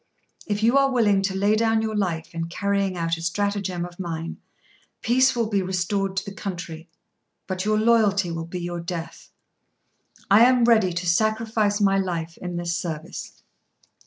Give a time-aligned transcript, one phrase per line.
[0.47, 3.99] If you are willing to lay down your life in carrying out a stratagem of
[3.99, 4.37] mine,
[5.03, 6.89] peace will be restored to the country;
[7.45, 9.29] but your loyalty will be your death."
[10.31, 13.43] "I am ready to sacrifice my life in this service."